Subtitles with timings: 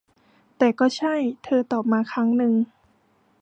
[0.57, 2.53] แต่ก็ใช่ เธอตอบมาครั้งนึง